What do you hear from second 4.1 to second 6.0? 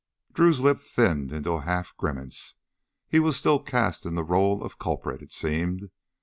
the role of culprit, it seemed.